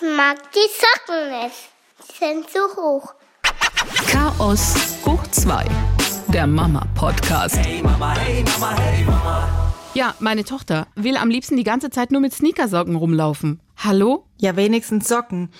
[0.00, 1.56] Ich mag die Socken nicht.
[1.98, 3.14] Die sind zu hoch.
[4.06, 4.74] Chaos
[5.04, 5.64] hoch 2.
[6.28, 7.56] Der Mama-Podcast.
[7.56, 9.72] Hey Mama, hey Mama, hey Mama.
[9.94, 13.60] Ja, meine Tochter will am liebsten die ganze Zeit nur mit Sneakersocken rumlaufen.
[13.76, 14.24] Hallo?
[14.36, 15.50] Ja, wenigstens Socken.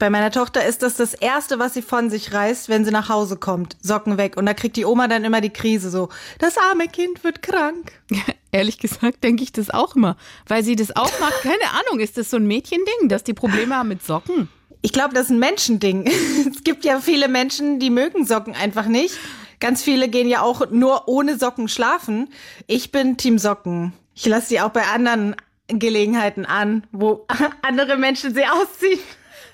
[0.00, 3.10] Bei meiner Tochter ist das das Erste, was sie von sich reißt, wenn sie nach
[3.10, 3.76] Hause kommt.
[3.82, 4.38] Socken weg.
[4.38, 6.08] Und da kriegt die Oma dann immer die Krise so,
[6.38, 7.92] das arme Kind wird krank.
[8.50, 10.16] Ehrlich gesagt denke ich das auch immer.
[10.48, 11.42] Weil sie das auch macht.
[11.42, 14.48] Keine Ahnung, ist das so ein Mädchending, dass die Probleme haben mit Socken?
[14.80, 16.10] Ich glaube, das ist ein Menschending.
[16.50, 19.18] Es gibt ja viele Menschen, die mögen Socken einfach nicht.
[19.60, 22.30] Ganz viele gehen ja auch nur ohne Socken schlafen.
[22.66, 23.92] Ich bin Team Socken.
[24.14, 25.36] Ich lasse sie auch bei anderen
[25.68, 27.26] Gelegenheiten an, wo
[27.62, 28.98] andere Menschen sie ausziehen.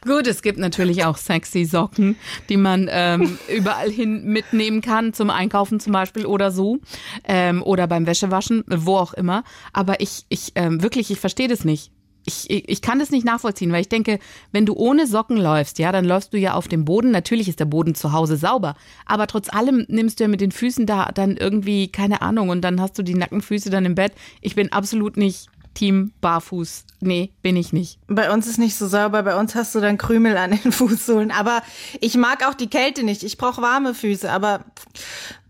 [0.05, 2.17] Gut, es gibt natürlich auch sexy Socken,
[2.49, 6.79] die man ähm, überall hin mitnehmen kann, zum Einkaufen zum Beispiel oder so.
[7.25, 9.45] Ähm, oder beim Wäschewaschen, wo auch immer.
[9.73, 11.91] Aber ich, ich ähm, wirklich, ich verstehe das nicht.
[12.29, 14.19] Ich, ich, kann das nicht nachvollziehen, weil ich denke,
[14.51, 17.13] wenn du ohne Socken läufst, ja, dann läufst du ja auf dem Boden.
[17.13, 18.75] Natürlich ist der Boden zu Hause sauber,
[19.07, 22.63] aber trotz allem nimmst du ja mit den Füßen da dann irgendwie, keine Ahnung, und
[22.63, 24.13] dann hast du die Nackenfüße dann im Bett.
[24.41, 25.47] Ich bin absolut nicht
[25.77, 26.85] Team Barfuß.
[27.01, 27.99] Nee, bin ich nicht.
[28.09, 31.31] Bei uns ist nicht so sauber, bei uns hast du dann Krümel an den Fußsohlen.
[31.31, 31.63] Aber
[32.01, 33.23] ich mag auch die Kälte nicht.
[33.23, 34.65] Ich brauche warme Füße, aber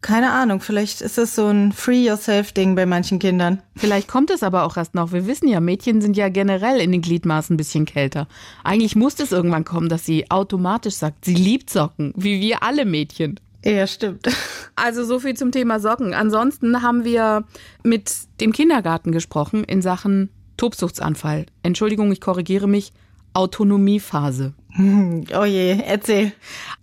[0.02, 3.62] keine Ahnung, vielleicht ist das so ein Free-Yourself-Ding bei manchen Kindern.
[3.74, 5.12] Vielleicht kommt es aber auch erst noch.
[5.12, 8.28] Wir wissen ja, Mädchen sind ja generell in den Gliedmaßen ein bisschen kälter.
[8.62, 12.84] Eigentlich muss es irgendwann kommen, dass sie automatisch sagt, sie liebt Socken, wie wir alle
[12.84, 13.40] Mädchen.
[13.66, 14.28] Ja, stimmt.
[14.76, 16.14] Also so viel zum Thema Socken.
[16.14, 17.44] Ansonsten haben wir
[17.82, 21.46] mit dem Kindergarten gesprochen in Sachen Tobsuchtsanfall.
[21.64, 22.92] Entschuldigung, ich korrigiere mich.
[23.32, 24.54] Autonomiephase.
[25.34, 26.32] Oh je, erzähl.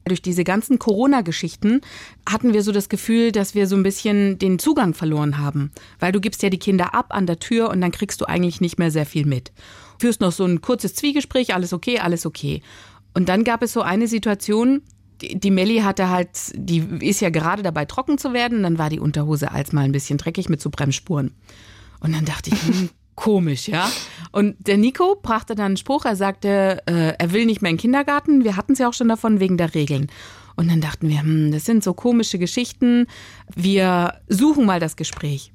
[0.05, 1.81] Durch diese ganzen Corona-Geschichten
[2.27, 5.71] hatten wir so das Gefühl, dass wir so ein bisschen den Zugang verloren haben.
[5.99, 8.61] Weil du gibst ja die Kinder ab an der Tür und dann kriegst du eigentlich
[8.61, 9.51] nicht mehr sehr viel mit.
[9.99, 12.63] Führst noch so ein kurzes Zwiegespräch, alles okay, alles okay.
[13.13, 14.81] Und dann gab es so eine Situation,
[15.31, 18.99] die, Melli hatte halt, die ist ja gerade dabei trocken zu werden, dann war die
[18.99, 21.31] Unterhose als mal ein bisschen dreckig mit so Bremsspuren.
[21.99, 23.89] Und dann dachte ich, hm, komisch, ja.
[24.31, 27.77] Und der Nico brachte dann einen Spruch, er sagte, äh, er will nicht mehr in
[27.77, 28.43] den Kindergarten.
[28.43, 30.07] Wir hatten es ja auch schon davon wegen der Regeln.
[30.55, 33.07] Und dann dachten wir, hm, das sind so komische Geschichten.
[33.55, 35.51] Wir suchen mal das Gespräch.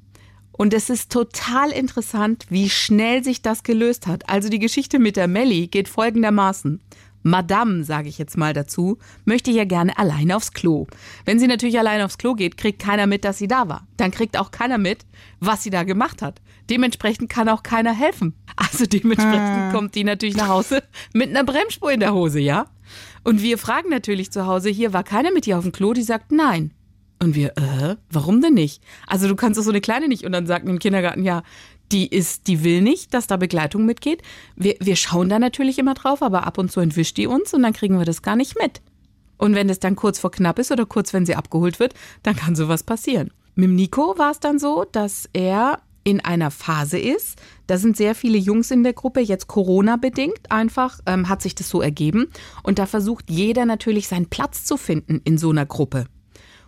[0.51, 4.27] Und es ist total interessant, wie schnell sich das gelöst hat.
[4.27, 6.81] Also die Geschichte mit der Melli geht folgendermaßen.
[7.23, 10.87] Madame, sage ich jetzt mal dazu, möchte ja gerne alleine aufs Klo.
[11.25, 13.87] Wenn sie natürlich alleine aufs Klo geht, kriegt keiner mit, dass sie da war.
[13.97, 15.05] Dann kriegt auch keiner mit,
[15.39, 16.41] was sie da gemacht hat.
[16.69, 18.35] Dementsprechend kann auch keiner helfen.
[18.55, 22.65] Also dementsprechend kommt die natürlich nach Hause mit einer Bremsspur in der Hose, ja?
[23.23, 26.03] Und wir fragen natürlich zu Hause, hier war keiner mit dir auf dem Klo, die
[26.03, 26.73] sagt nein.
[27.21, 28.81] Und wir, äh, warum denn nicht?
[29.05, 30.23] Also du kannst doch so eine Kleine nicht.
[30.25, 31.43] Und dann sagt im Kindergarten, ja,
[31.91, 34.21] die ist, die will nicht, dass da Begleitung mitgeht.
[34.55, 37.63] Wir, wir schauen da natürlich immer drauf, aber ab und zu entwischt die uns und
[37.63, 38.81] dann kriegen wir das gar nicht mit.
[39.37, 42.35] Und wenn es dann kurz vor knapp ist oder kurz, wenn sie abgeholt wird, dann
[42.35, 43.31] kann sowas passieren.
[43.55, 47.39] Mit Nico war es dann so, dass er in einer Phase ist.
[47.67, 51.69] Da sind sehr viele Jungs in der Gruppe, jetzt Corona-bedingt einfach, ähm, hat sich das
[51.69, 52.31] so ergeben.
[52.63, 56.05] Und da versucht jeder natürlich seinen Platz zu finden in so einer Gruppe.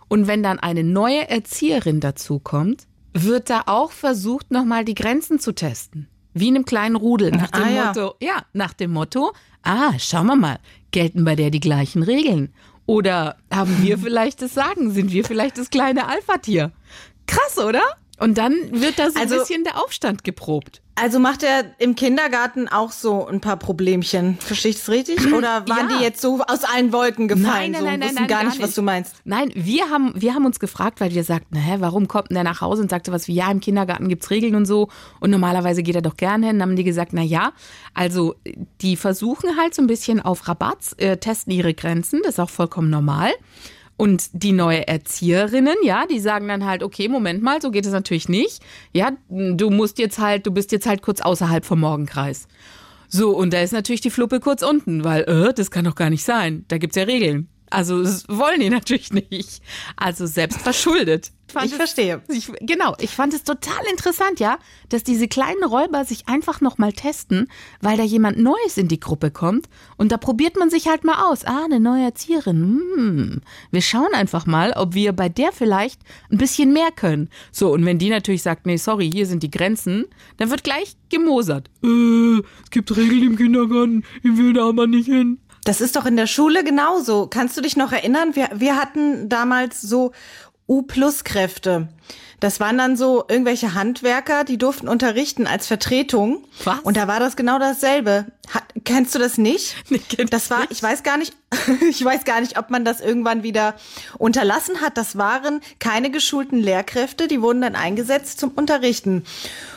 [0.07, 5.53] Und wenn dann eine neue Erzieherin dazukommt, wird da auch versucht, nochmal die Grenzen zu
[5.53, 6.07] testen.
[6.33, 7.31] Wie in einem kleinen Rudel.
[7.31, 7.85] Nach dem Ah, ja.
[7.87, 9.33] Motto, ja, nach dem Motto,
[9.63, 10.59] ah, schauen wir mal,
[10.91, 12.53] gelten bei der die gleichen Regeln?
[12.85, 14.91] Oder haben wir vielleicht das Sagen?
[14.91, 16.71] Sind wir vielleicht das kleine Alpha-Tier?
[17.27, 17.81] Krass, oder?
[18.21, 20.81] Und dann wird da so ein Also- bisschen der Aufstand geprobt.
[20.93, 24.37] Also macht er im Kindergarten auch so ein paar Problemchen.
[24.39, 25.33] Verstehe ich das richtig?
[25.33, 25.97] Oder waren Ja.
[25.97, 27.71] die jetzt so aus allen Wolken gefallen?
[27.71, 28.77] Nein, nein, so, nein, nein, nein, gar gar nicht, was nicht.
[28.77, 29.15] du meinst.
[29.23, 32.43] Nein, wir haben, wir haben uns gefragt, weil wir sagten, hä, warum kommt denn der
[32.43, 34.89] nach Hause und sagte was wie, ja, im Kindergarten gibt's Regeln und so
[35.19, 36.59] und normalerweise geht er doch gerne hin.
[36.59, 37.53] Dann haben die gesagt, na ja,
[37.95, 38.35] also
[38.81, 42.49] die versuchen halt so ein bisschen auf Rabatz, äh, testen ihre Grenzen, das ist auch
[42.51, 43.31] vollkommen normal.
[44.01, 47.91] Und die neue Erzieherinnen, ja, die sagen dann halt, okay, Moment mal, so geht es
[47.91, 48.59] natürlich nicht.
[48.93, 52.47] Ja, du musst jetzt halt, du bist jetzt halt kurz außerhalb vom Morgenkreis.
[53.09, 56.09] So, und da ist natürlich die Fluppe kurz unten, weil, äh, das kann doch gar
[56.09, 56.65] nicht sein.
[56.67, 57.47] Da gibt's ja Regeln.
[57.71, 59.61] Also, das wollen die natürlich nicht.
[59.95, 61.31] Also, selbst verschuldet.
[61.65, 62.21] Ich es- verstehe.
[62.29, 64.57] Ich, genau, ich fand es total interessant, ja,
[64.87, 67.49] dass diese kleinen Räuber sich einfach nochmal testen,
[67.81, 71.29] weil da jemand Neues in die Gruppe kommt und da probiert man sich halt mal
[71.29, 71.43] aus.
[71.43, 72.81] Ah, eine neue Erzieherin.
[72.95, 73.41] Hm.
[73.69, 75.99] Wir schauen einfach mal, ob wir bei der vielleicht
[76.31, 77.29] ein bisschen mehr können.
[77.51, 80.05] So, und wenn die natürlich sagt, nee, sorry, hier sind die Grenzen,
[80.37, 81.69] dann wird gleich gemosert.
[81.83, 85.39] Äh, es gibt Regeln im Kindergarten, ich will da aber nicht hin.
[85.63, 87.27] Das ist doch in der Schule genauso.
[87.27, 88.35] Kannst du dich noch erinnern?
[88.35, 90.11] Wir, wir hatten damals so
[90.67, 91.89] U-Plus-Kräfte.
[92.41, 96.43] Das waren dann so irgendwelche Handwerker, die durften unterrichten als Vertretung.
[96.63, 96.79] Was?
[96.79, 98.25] Und da war das genau dasselbe.
[98.51, 99.75] Ha, kennst du das nicht?
[99.89, 100.71] Nee, das war, nicht.
[100.71, 101.35] ich weiß gar nicht,
[101.89, 103.75] ich weiß gar nicht, ob man das irgendwann wieder
[104.17, 104.97] unterlassen hat.
[104.97, 109.23] Das waren keine geschulten Lehrkräfte, die wurden dann eingesetzt zum Unterrichten.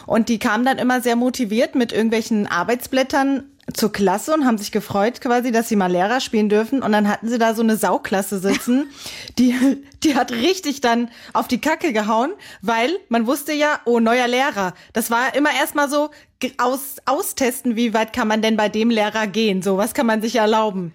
[0.07, 4.73] Und die kamen dann immer sehr motiviert mit irgendwelchen Arbeitsblättern zur Klasse und haben sich
[4.73, 6.83] gefreut quasi, dass sie mal Lehrer spielen dürfen.
[6.83, 8.91] Und dann hatten sie da so eine Sauklasse sitzen,
[9.39, 9.55] die,
[10.03, 12.33] die hat richtig dann auf die Kacke gehauen,
[12.63, 14.75] weil man wusste ja, oh, neuer Lehrer.
[14.93, 16.11] Das war immer erstmal so
[16.59, 19.63] aus, austesten, wie weit kann man denn bei dem Lehrer gehen?
[19.63, 20.93] So, was kann man sich erlauben?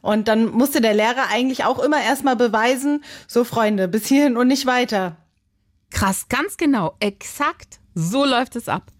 [0.00, 4.48] Und dann musste der Lehrer eigentlich auch immer erstmal beweisen, so Freunde, bis hierhin und
[4.48, 5.16] nicht weiter.
[5.90, 8.92] Krass, ganz genau, exakt so läuft es ab.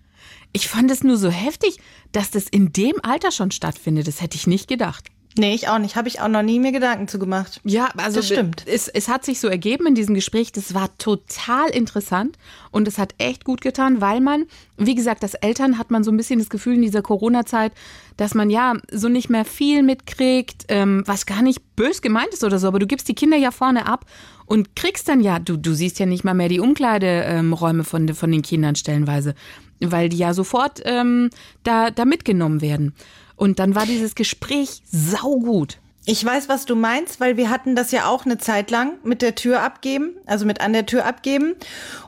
[0.53, 1.79] Ich fand es nur so heftig,
[2.13, 4.09] dass das in dem Alter schon stattfindet.
[4.09, 5.05] Das hätte ich nicht gedacht.
[5.37, 5.95] Nee, ich auch nicht.
[5.95, 7.61] Habe ich auch noch nie mir Gedanken zu gemacht.
[7.63, 8.65] Ja, also Das stimmt.
[8.67, 10.51] Es, es hat sich so ergeben in diesem Gespräch.
[10.51, 12.37] Das war total interessant
[12.73, 14.47] und es hat echt gut getan, weil man,
[14.79, 17.73] wie gesagt, als Eltern hat man so ein bisschen das Gefühl in dieser Corona-Zeit,
[18.17, 22.43] dass man ja so nicht mehr viel mitkriegt, ähm, was gar nicht bös gemeint ist
[22.43, 22.67] oder so.
[22.67, 24.07] Aber du gibst die Kinder ja vorne ab
[24.47, 28.17] und kriegst dann ja, du, du siehst ja nicht mal mehr die Umkleideräume von, de-
[28.17, 29.35] von den Kindern stellenweise,
[29.81, 31.31] weil die ja sofort ähm,
[31.63, 32.95] da, da mitgenommen werden.
[33.37, 35.79] Und dann war dieses Gespräch saugut.
[36.11, 39.21] Ich weiß, was du meinst, weil wir hatten das ja auch eine Zeit lang mit
[39.21, 41.55] der Tür abgeben, also mit an der Tür abgeben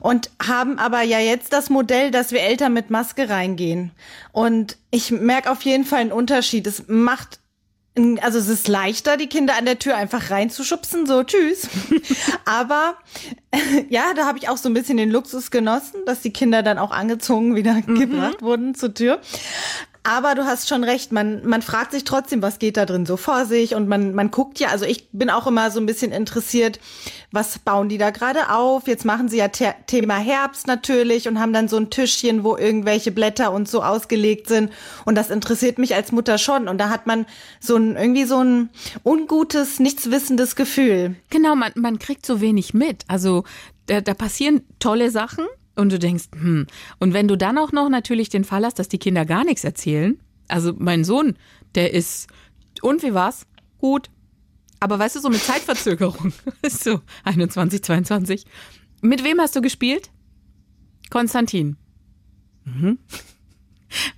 [0.01, 3.91] und haben aber ja jetzt das Modell, dass wir Eltern mit Maske reingehen.
[4.33, 6.67] Und ich merke auf jeden Fall einen Unterschied.
[6.67, 7.41] Es macht
[8.21, 11.69] also es ist leichter, die Kinder an der Tür einfach reinzuschubsen, so tschüss.
[12.45, 12.95] Aber
[13.89, 16.79] ja, da habe ich auch so ein bisschen den Luxus genossen, dass die Kinder dann
[16.79, 19.21] auch angezogen wieder gebracht wurden zur Tür.
[20.03, 23.19] Aber du hast schon recht, man, man fragt sich trotzdem, was geht da drin so
[23.19, 26.11] vor sich und man, man guckt ja, also ich bin auch immer so ein bisschen
[26.11, 26.81] interessiert,
[27.33, 28.89] was bauen die da gerade auf?
[28.89, 32.57] Jetzt machen sie ja The Thema Herbst natürlich und haben dann so ein Tischchen, wo
[32.57, 34.73] irgendwelche Blätter und so ausgelegt sind
[35.05, 37.27] und das interessiert mich als Mutter schon und da hat man
[37.61, 38.71] so ein, irgendwie so ein
[39.05, 41.17] ungutes, nichtswissendes Gefühl.
[41.29, 43.05] Genau, man, man kriegt so wenig mit.
[43.07, 43.45] Also
[43.85, 45.47] da, da passieren tolle Sachen
[45.81, 46.67] und du denkst, hm.
[46.99, 49.65] Und wenn du dann auch noch natürlich den Fall hast, dass die Kinder gar nichts
[49.65, 50.19] erzählen.
[50.49, 51.37] Also mein Sohn,
[51.75, 52.29] der ist,
[52.83, 53.47] und wie war's?
[53.79, 54.11] Gut.
[54.81, 56.33] Aber weißt du, so mit Zeitverzögerung.
[56.63, 58.45] Ist so 21, 22.
[59.03, 60.11] Mit wem hast du gespielt?
[61.11, 61.77] Konstantin.
[62.65, 62.99] Mhm.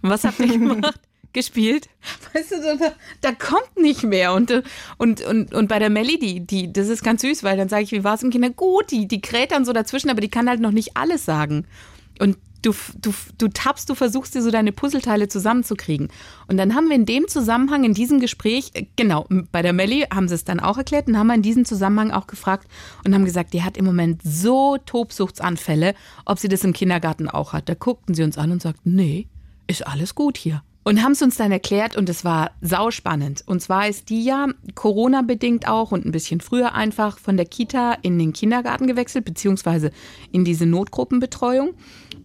[0.03, 1.01] Was habt ihr gemacht?
[1.33, 1.89] gespielt.
[2.35, 4.33] Weißt du, da, da kommt nicht mehr.
[4.33, 4.63] Und, äh,
[4.99, 7.85] und, und, und bei der Melli, die, die, das ist ganz süß, weil dann sage
[7.85, 8.51] ich, wie war es im Kinder?
[8.51, 11.67] Gut, die, die kräht dann so dazwischen, aber die kann halt noch nicht alles sagen.
[12.19, 16.09] Und du, du, du tappst, du versuchst dir so deine Puzzleteile zusammenzukriegen.
[16.47, 20.07] Und dann haben wir in dem Zusammenhang, in diesem Gespräch, äh, genau, bei der Melli
[20.13, 22.69] haben sie es dann auch erklärt und haben wir in diesem Zusammenhang auch gefragt
[23.05, 25.95] und haben gesagt, die hat im Moment so Tobsuchtsanfälle,
[26.25, 27.69] ob sie das im Kindergarten auch hat.
[27.69, 29.27] Da guckten sie uns an und sagten, nee,
[29.67, 30.63] ist alles gut hier.
[30.85, 33.45] Und haben es uns dann erklärt und es war sauspannend.
[33.47, 37.95] Und zwar ist die ja Corona-bedingt auch und ein bisschen früher einfach von der Kita
[38.03, 39.93] in den Kindergarten gewechselt, beziehungsweise
[40.33, 41.75] in diese Notgruppenbetreuung.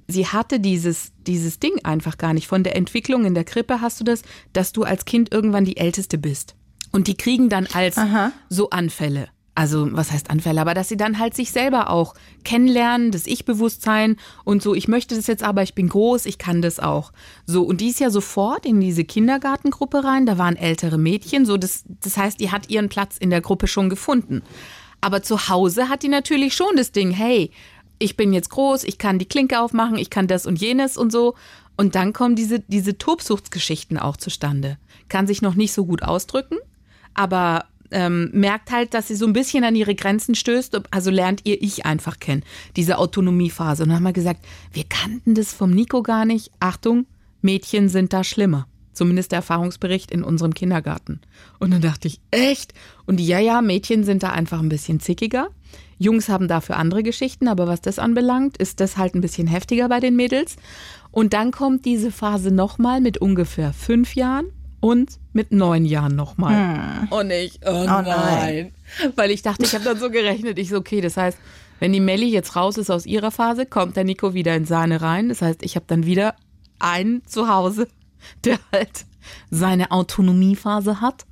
[0.07, 2.47] Sie hatte dieses, dieses Ding einfach gar nicht.
[2.47, 4.23] Von der Entwicklung in der Krippe hast du das,
[4.53, 6.55] dass du als Kind irgendwann die Älteste bist.
[6.91, 8.31] Und die kriegen dann als Aha.
[8.49, 9.27] so Anfälle.
[9.57, 10.61] Also, was heißt Anfälle?
[10.61, 12.13] Aber dass sie dann halt sich selber auch
[12.43, 16.61] kennenlernen, das Ich-Bewusstsein und so, ich möchte das jetzt aber, ich bin groß, ich kann
[16.61, 17.11] das auch.
[17.47, 21.57] So, und die ist ja sofort in diese Kindergartengruppe rein, da waren ältere Mädchen, so,
[21.57, 24.43] das, das heißt, die hat ihren Platz in der Gruppe schon gefunden.
[25.01, 27.49] Aber zu Hause hat die natürlich schon das Ding, hey,
[27.97, 31.11] ich bin jetzt groß, ich kann die Klinke aufmachen, ich kann das und jenes und
[31.11, 31.33] so.
[31.77, 34.77] Und dann kommen diese, diese Tobsuchtsgeschichten auch zustande.
[35.09, 36.57] Kann sich noch nicht so gut ausdrücken,
[37.15, 40.79] aber ähm, merkt halt, dass sie so ein bisschen an ihre Grenzen stößt.
[40.91, 42.43] Also lernt ihr Ich einfach kennen,
[42.75, 43.83] diese Autonomiephase.
[43.83, 46.51] Und dann haben wir gesagt, wir kannten das vom Nico gar nicht.
[46.59, 47.05] Achtung,
[47.41, 48.67] Mädchen sind da schlimmer.
[48.93, 51.21] Zumindest der Erfahrungsbericht in unserem Kindergarten.
[51.59, 52.73] Und dann dachte ich, echt?
[53.05, 55.49] Und ja, ja, Mädchen sind da einfach ein bisschen zickiger.
[55.99, 59.87] Jungs haben dafür andere Geschichten, aber was das anbelangt, ist das halt ein bisschen heftiger
[59.89, 60.55] bei den Mädels.
[61.11, 64.47] Und dann kommt diese Phase nochmal mit ungefähr fünf Jahren
[64.79, 67.07] und mit neun Jahren nochmal.
[67.09, 68.05] Und ich, oh, nein.
[68.05, 68.71] nein.
[69.15, 71.37] Weil ich dachte, ich habe dann so gerechnet, ich so, okay, das heißt,
[71.79, 75.01] wenn die Melli jetzt raus ist aus ihrer Phase, kommt der Nico wieder in seine
[75.01, 75.29] rein.
[75.29, 76.35] Das heißt, ich habe dann wieder
[76.79, 77.87] einen zu Hause,
[78.43, 79.05] der halt
[79.51, 81.25] seine Autonomiephase hat.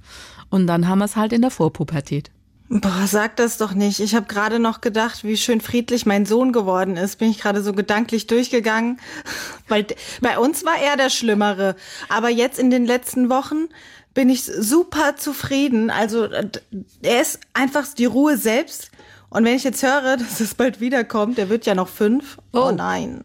[0.49, 2.31] Und dann haben wir es halt in der Vorpubertät.
[2.67, 3.99] Boah, sag das doch nicht.
[3.99, 7.19] Ich habe gerade noch gedacht, wie schön friedlich mein Sohn geworden ist.
[7.19, 8.99] Bin ich gerade so gedanklich durchgegangen.
[9.67, 9.85] Weil
[10.21, 11.75] bei uns war er der Schlimmere.
[12.09, 13.67] Aber jetzt in den letzten Wochen
[14.15, 15.91] bin ich super zufrieden.
[15.91, 16.59] Also d-
[17.03, 18.89] er ist einfach die Ruhe selbst.
[19.29, 22.37] Und wenn ich jetzt höre, dass es bald wiederkommt, der wird ja noch fünf.
[22.51, 23.23] Oh, nein.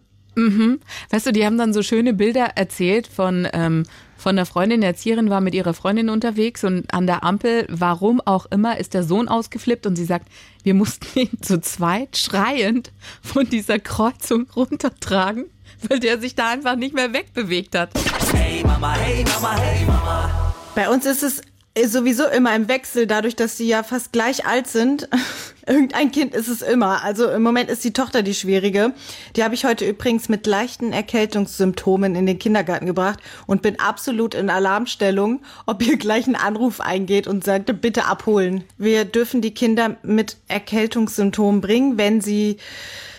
[1.10, 3.84] Weißt du, die haben dann so schöne Bilder erzählt von, ähm,
[4.20, 8.20] von einer Freundin, eine Erzieherin war mit ihrer Freundin unterwegs und an der Ampel, warum
[8.20, 10.28] auch immer, ist der Sohn ausgeflippt und sie sagt,
[10.62, 15.46] wir mussten ihn zu zweit schreiend von dieser Kreuzung runtertragen,
[15.88, 17.90] weil der sich da einfach nicht mehr wegbewegt hat.
[18.32, 20.54] Hey Mama, hey Mama, hey Mama.
[20.74, 21.40] Bei uns ist es
[21.86, 25.08] sowieso immer im Wechsel, dadurch, dass sie ja fast gleich alt sind.
[25.66, 27.04] Irgendein Kind ist es immer.
[27.04, 28.92] Also im Moment ist die Tochter die schwierige.
[29.36, 34.34] Die habe ich heute übrigens mit leichten Erkältungssymptomen in den Kindergarten gebracht und bin absolut
[34.34, 38.64] in Alarmstellung, ob ihr gleich einen Anruf eingeht und sagte, bitte abholen.
[38.78, 42.56] Wir dürfen die Kinder mit Erkältungssymptomen bringen, wenn sie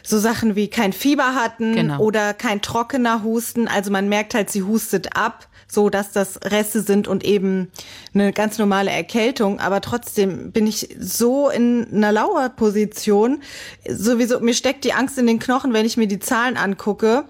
[0.03, 1.99] so Sachen wie kein Fieber hatten Genau.
[1.99, 3.67] oder kein trockener Husten.
[3.67, 7.71] Also man merkt halt, sie hustet ab, so dass das Reste sind und eben
[8.13, 9.59] eine ganz normale Erkältung.
[9.59, 13.41] Aber trotzdem bin ich so in einer Lauerposition.
[13.87, 17.23] Sowieso, mir steckt die Angst in den Knochen, wenn ich mir die Zahlen angucke.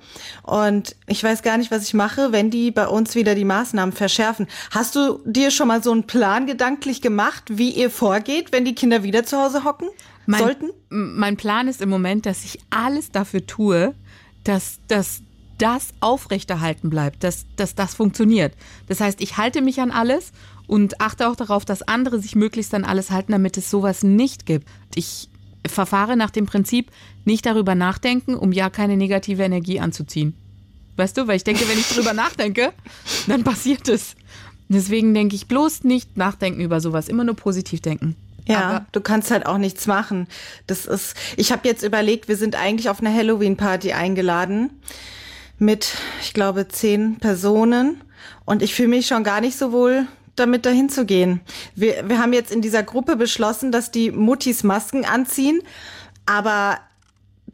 [0.44, 3.94] Und ich weiß gar nicht, was ich mache, wenn die bei uns wieder die Maßnahmen
[3.94, 4.48] verschärfen.
[4.72, 8.76] Hast du dir schon mal so einen Plan gedanklich gemacht, wie ihr vorgeht, wenn die
[8.76, 9.90] Kinder wieder zu Hause hocken?
[10.26, 10.70] Mein, Sollten?
[10.90, 13.94] Mein Plan ist im Moment, dass ich alles dafür tue,
[14.44, 15.22] dass, dass
[15.58, 18.54] das aufrechterhalten bleibt, dass, dass das funktioniert.
[18.88, 20.32] Das heißt, ich halte mich an alles
[20.68, 24.46] und achte auch darauf, dass andere sich möglichst an alles halten, damit es sowas nicht
[24.46, 24.68] gibt.
[24.96, 25.30] Ich
[25.68, 26.92] verfahre nach dem Prinzip,
[27.26, 30.34] nicht darüber nachdenken, um ja keine negative Energie anzuziehen.
[30.98, 32.74] Weißt du, weil ich denke, wenn ich drüber nachdenke,
[33.28, 34.16] dann passiert es.
[34.70, 38.16] Deswegen denke ich bloß nicht nachdenken über sowas, immer nur positiv denken.
[38.48, 40.28] Ja, Aber du kannst halt auch nichts machen.
[40.68, 44.82] Das ist, ich habe jetzt überlegt, wir sind eigentlich auf eine Halloween-Party eingeladen
[45.60, 48.02] mit, ich glaube, zehn Personen
[48.46, 51.42] und ich fühle mich schon gar nicht so wohl damit dahin zu gehen.
[51.76, 55.62] Wir, wir haben jetzt in dieser Gruppe beschlossen, dass die Muttis Masken anziehen,
[56.26, 56.80] aber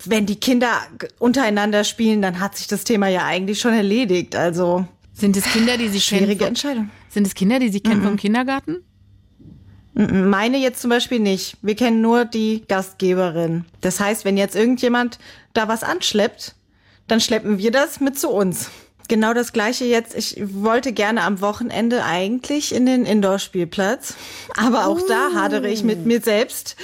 [0.06, 0.72] wenn die Kinder
[1.20, 4.36] untereinander spielen, dann hat sich das Thema ja eigentlich schon erledigt.
[4.36, 6.22] Also Sind es Kinder, die sich kennen?
[6.26, 6.92] schwierige Entscheidung.
[7.10, 8.78] Sind es Kinder, die sich kennen vom Kindergarten?
[10.00, 11.58] Meine jetzt zum Beispiel nicht.
[11.64, 13.66] Wir kennen nur die Gastgeberin.
[13.82, 15.18] Das heißt, wenn jetzt irgendjemand
[15.54, 16.54] da was anschleppt,
[17.08, 18.70] dann schleppen wir das mit zu uns.
[19.08, 20.16] Genau das gleiche jetzt.
[20.16, 24.14] Ich wollte gerne am Wochenende eigentlich in den Indoor-Spielplatz.
[24.56, 26.76] Aber auch da hadere ich mit mir selbst.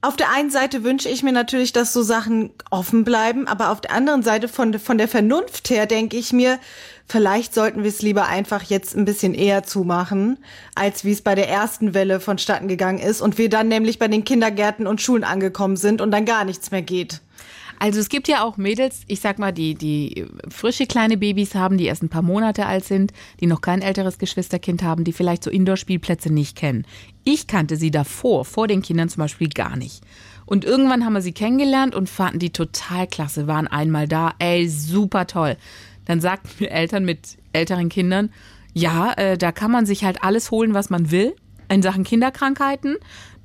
[0.00, 3.82] Auf der einen Seite wünsche ich mir natürlich, dass so Sachen offen bleiben, aber auf
[3.82, 6.58] der anderen Seite von, von der Vernunft her denke ich mir,
[7.10, 10.38] vielleicht sollten wir es lieber einfach jetzt ein bisschen eher zumachen,
[10.76, 14.06] als wie es bei der ersten Welle vonstatten gegangen ist und wir dann nämlich bei
[14.06, 17.20] den Kindergärten und Schulen angekommen sind und dann gar nichts mehr geht.
[17.82, 21.78] Also es gibt ja auch Mädels, ich sag mal, die, die frische kleine Babys haben,
[21.78, 25.42] die erst ein paar Monate alt sind, die noch kein älteres Geschwisterkind haben, die vielleicht
[25.42, 26.84] so Indoor-Spielplätze nicht kennen.
[27.24, 30.02] Ich kannte sie davor, vor den Kindern zum Beispiel gar nicht.
[30.44, 34.68] Und irgendwann haben wir sie kennengelernt und fanden die total klasse, waren einmal da, ey,
[34.68, 35.56] super toll.
[36.04, 38.30] Dann sagten mir Eltern mit älteren Kindern,
[38.72, 41.34] ja, äh, da kann man sich halt alles holen, was man will
[41.68, 42.96] in Sachen Kinderkrankheiten.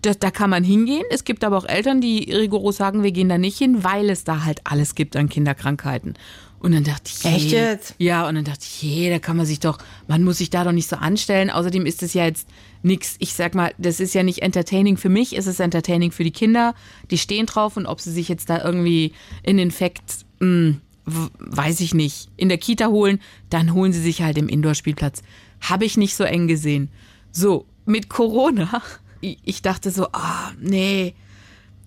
[0.02, 1.04] Das, da kann man hingehen.
[1.10, 4.24] Es gibt aber auch Eltern, die rigoros sagen, wir gehen da nicht hin, weil es
[4.24, 6.14] da halt alles gibt an Kinderkrankheiten.
[6.60, 7.96] Und dann dachte ich, Echt je, jetzt?
[7.98, 10.64] Ja, und dann dachte ich, je, da kann man sich doch, man muss sich da
[10.64, 11.50] doch nicht so anstellen.
[11.50, 12.48] Außerdem ist es ja jetzt
[12.84, 16.24] nix, ich sag mal, das ist ja nicht entertaining für mich, es ist entertaining für
[16.24, 16.74] die Kinder.
[17.12, 21.82] Die stehen drauf und ob sie sich jetzt da irgendwie in Infekt, mh, w- weiß
[21.82, 23.20] ich nicht, in der Kita holen,
[23.50, 25.22] dann holen sie sich halt im Indoor-Spielplatz.
[25.62, 26.90] Habe ich nicht so eng gesehen.
[27.32, 28.82] So, mit Corona,
[29.22, 31.16] ich dachte so, ah, nee,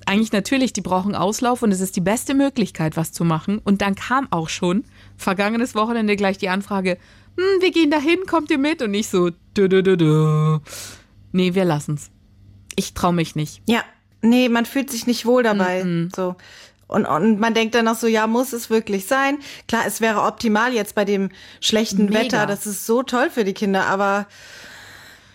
[0.06, 3.58] eigentlich natürlich, die brauchen Auslauf und es ist die beste Möglichkeit, was zu machen.
[3.58, 4.84] Und dann kam auch schon
[5.16, 6.96] vergangenes Wochenende gleich die Anfrage,
[7.36, 8.80] hm, wir gehen dahin, kommt ihr mit?
[8.82, 10.58] Und ich so, dö, dö, dö, dö.
[11.32, 12.10] nee, wir lassen's.
[12.74, 13.60] Ich trau mich nicht.
[13.68, 13.82] Ja,
[14.22, 16.08] nee, man fühlt sich nicht wohl dabei.
[16.14, 16.36] So.
[16.88, 19.38] Und, und man denkt dann noch so, ja, muss es wirklich sein?
[19.68, 21.30] Klar, es wäre optimal jetzt bei dem
[21.60, 22.20] schlechten Mega.
[22.20, 22.46] Wetter.
[22.46, 24.26] Das ist so toll für die Kinder, aber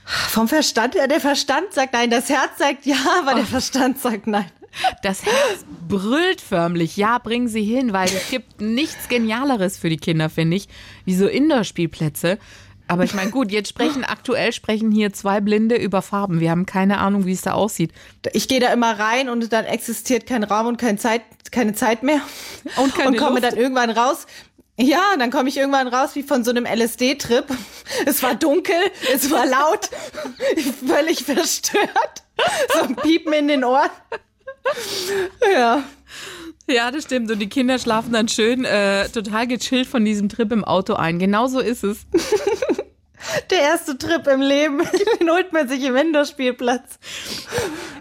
[0.05, 4.27] vom Verstand her, der Verstand sagt nein, das Herz sagt ja, aber der Verstand sagt
[4.27, 4.49] nein.
[5.03, 9.97] Das Herz brüllt förmlich, ja, bringen sie hin, weil es gibt nichts Genialeres für die
[9.97, 10.67] Kinder, finde ich,
[11.05, 12.39] wie so Indoor-Spielplätze.
[12.93, 16.39] Aber ich meine, gut, jetzt sprechen, aktuell sprechen hier zwei Blinde über Farben.
[16.39, 17.91] Wir haben keine Ahnung, wie es da aussieht.
[18.33, 22.03] Ich gehe da immer rein und dann existiert kein Raum und keine Zeit, keine Zeit
[22.03, 22.21] mehr.
[22.77, 23.43] Und keine und komme Luft.
[23.43, 24.27] dann irgendwann raus.
[24.77, 27.45] Ja, dann komme ich irgendwann raus wie von so einem LSD-Trip.
[28.05, 28.75] Es war dunkel,
[29.13, 29.89] es war laut,
[30.87, 32.23] völlig verstört.
[32.73, 33.89] So ein Piepen in den Ohren.
[35.53, 35.83] Ja.
[36.67, 37.29] Ja, das stimmt.
[37.29, 41.19] Und die Kinder schlafen dann schön äh, total gechillt von diesem Trip im Auto ein.
[41.19, 42.05] Genau so ist es.
[43.49, 44.79] Der erste Trip im Leben,
[45.19, 46.99] den holt man sich im Indoor-Spielplatz.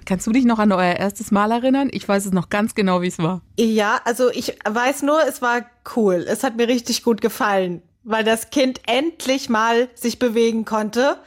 [0.04, 1.88] Kannst du dich noch an euer erstes Mal erinnern?
[1.92, 3.42] Ich weiß es noch ganz genau, wie es war.
[3.58, 5.64] Ja, also ich weiß nur, es war
[5.96, 6.24] cool.
[6.28, 11.18] Es hat mir richtig gut gefallen, weil das Kind endlich mal sich bewegen konnte.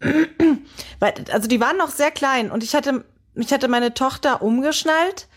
[1.30, 5.28] also die waren noch sehr klein und ich hatte, ich hatte meine Tochter umgeschnallt,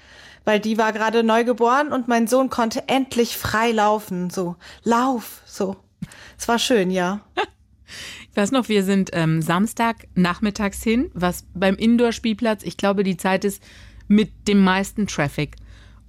[0.45, 4.29] weil die war gerade neu geboren und mein Sohn konnte endlich frei laufen.
[4.29, 5.75] So, lauf, so.
[6.37, 7.21] Es war schön, ja.
[8.29, 13.17] Ich weiß noch, wir sind ähm, Samstag nachmittags hin, was beim Indoor-Spielplatz, ich glaube, die
[13.17, 13.63] Zeit ist
[14.07, 15.55] mit dem meisten Traffic.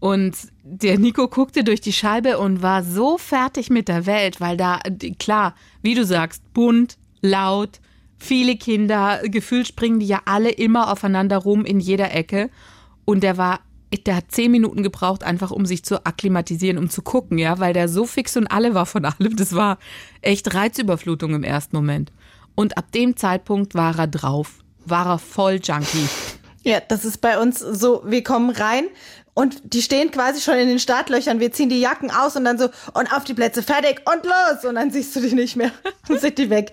[0.00, 4.56] Und der Nico guckte durch die Scheibe und war so fertig mit der Welt, weil
[4.56, 4.78] da,
[5.18, 7.80] klar, wie du sagst, bunt, laut,
[8.16, 12.50] viele Kinder, gefühlt springen die ja alle immer aufeinander rum in jeder Ecke.
[13.04, 13.60] Und der war,
[14.06, 17.72] der hat zehn Minuten gebraucht, einfach um sich zu akklimatisieren, um zu gucken, ja, weil
[17.72, 19.36] der so fix und alle war von allem.
[19.36, 19.78] Das war
[20.22, 22.12] echt Reizüberflutung im ersten Moment.
[22.54, 26.08] Und ab dem Zeitpunkt war er drauf, war er voll Junkie.
[26.64, 28.86] Ja, das ist bei uns so, wir kommen rein
[29.38, 31.38] und die stehen quasi schon in den Startlöchern.
[31.38, 34.64] Wir ziehen die Jacken aus und dann so, und auf die Plätze, fertig und los.
[34.64, 35.70] Und dann siehst du die nicht mehr
[36.08, 36.72] und sind die weg.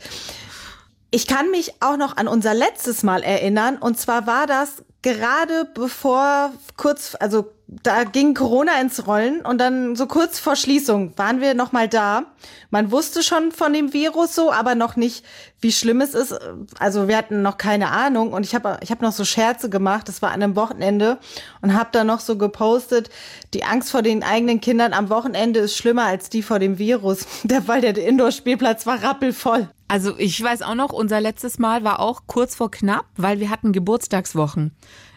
[1.12, 3.78] Ich kann mich auch noch an unser letztes Mal erinnern.
[3.78, 9.96] Und zwar war das gerade bevor kurz, also da ging Corona ins Rollen und dann
[9.96, 12.24] so kurz vor Schließung waren wir noch mal da.
[12.72, 15.24] Man wusste schon von dem Virus so, aber noch nicht,
[15.62, 16.36] wie schlimm es ist.
[16.80, 20.08] Also wir hatten noch keine Ahnung und ich habe ich hab noch so Scherze gemacht.
[20.08, 21.20] Das war an einem Wochenende
[21.62, 23.10] und habe da noch so gepostet,
[23.54, 27.28] die Angst vor den eigenen Kindern am Wochenende ist schlimmer als die vor dem Virus.
[27.44, 29.70] Der weil der Indoor-Spielplatz war rappelvoll.
[29.88, 33.52] Also ich weiß auch noch, unser letztes Mal war auch kurz vor knapp, weil wir
[33.52, 34.72] hatten Geburtstagswochen.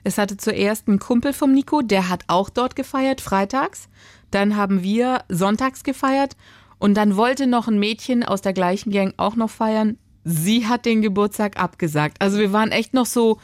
[0.05, 3.89] Es hatte zuerst einen Kumpel vom Nico, der hat auch dort gefeiert, freitags.
[4.31, 6.37] Dann haben wir sonntags gefeiert
[6.79, 9.97] und dann wollte noch ein Mädchen aus der gleichen Gang auch noch feiern.
[10.25, 12.21] Sie hat den Geburtstag abgesagt.
[12.21, 13.39] Also wir waren echt noch so,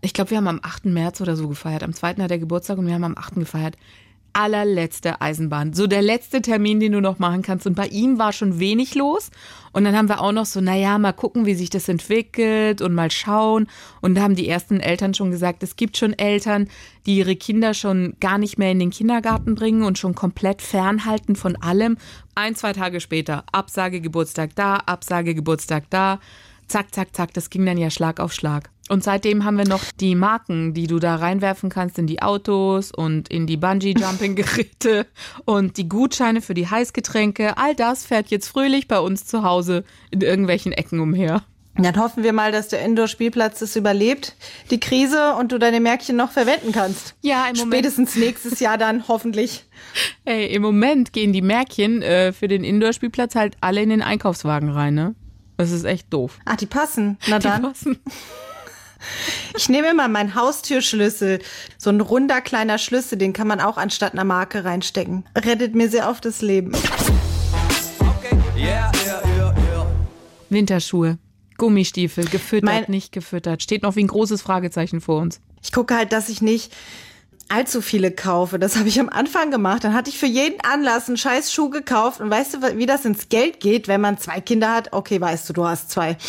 [0.00, 0.86] ich glaube, wir haben am 8.
[0.86, 1.84] März oder so gefeiert.
[1.84, 2.16] Am 2.
[2.16, 3.36] hat er Geburtstag und wir haben am 8.
[3.36, 3.76] gefeiert
[4.34, 5.72] allerletzte Eisenbahn.
[5.72, 7.66] So der letzte Termin, den du noch machen kannst.
[7.66, 9.30] Und bei ihm war schon wenig los.
[9.72, 12.94] Und dann haben wir auch noch so, naja, mal gucken, wie sich das entwickelt und
[12.94, 13.66] mal schauen.
[14.00, 16.68] Und da haben die ersten Eltern schon gesagt, es gibt schon Eltern,
[17.06, 21.36] die ihre Kinder schon gar nicht mehr in den Kindergarten bringen und schon komplett fernhalten
[21.36, 21.96] von allem.
[22.34, 26.20] Ein, zwei Tage später, Absage Geburtstag da, Absage Geburtstag da.
[26.68, 28.73] Zack, zack, zack, das ging dann ja Schlag auf Schlag.
[28.88, 32.92] Und seitdem haben wir noch die Marken, die du da reinwerfen kannst in die Autos
[32.92, 35.06] und in die Bungee-Jumping-Geräte
[35.46, 37.56] und die Gutscheine für die Heißgetränke.
[37.56, 41.42] All das fährt jetzt fröhlich bei uns zu Hause in irgendwelchen Ecken umher.
[41.76, 44.36] Dann hoffen wir mal, dass der Indoor-Spielplatz das überlebt,
[44.70, 47.16] die Krise, und du deine Märkchen noch verwenden kannst.
[47.20, 47.74] Ja, im Moment.
[47.74, 49.64] Spätestens nächstes Jahr dann, hoffentlich.
[50.24, 54.68] Ey, im Moment gehen die Märkchen äh, für den Indoor-Spielplatz halt alle in den Einkaufswagen
[54.68, 55.14] rein, ne?
[55.56, 56.38] Das ist echt doof.
[56.44, 57.18] Ach, die passen.
[57.28, 57.62] Na dann.
[57.62, 57.98] Die passen.
[59.56, 61.40] Ich nehme immer meinen Haustürschlüssel.
[61.78, 65.24] So ein runder kleiner Schlüssel, den kann man auch anstatt einer Marke reinstecken.
[65.36, 66.72] Rettet mir sehr oft das Leben.
[68.00, 68.36] Okay.
[68.56, 69.54] Yeah, yeah, yeah.
[70.50, 71.18] Winterschuhe,
[71.58, 73.62] Gummistiefel, gefüttert, Mein- nicht gefüttert.
[73.62, 75.40] Steht noch wie ein großes Fragezeichen vor uns.
[75.62, 76.72] Ich gucke halt, dass ich nicht
[77.48, 78.58] allzu viele kaufe.
[78.58, 79.84] Das habe ich am Anfang gemacht.
[79.84, 82.20] Dann hatte ich für jeden Anlass einen scheiß Schuh gekauft.
[82.20, 84.92] Und weißt du, wie das ins Geld geht, wenn man zwei Kinder hat?
[84.92, 86.16] Okay, weißt du, du hast zwei.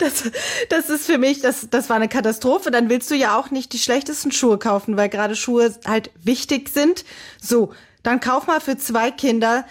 [0.00, 0.30] Das,
[0.68, 2.70] das ist für mich, das, das war eine Katastrophe.
[2.70, 6.68] Dann willst du ja auch nicht die schlechtesten Schuhe kaufen, weil gerade Schuhe halt wichtig
[6.68, 7.04] sind.
[7.40, 7.72] So,
[8.04, 9.64] dann kauf mal für zwei Kinder